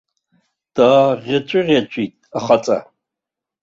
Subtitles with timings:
[0.75, 2.77] Дааӷьаҵәыӷьаҵәит ахаҵа.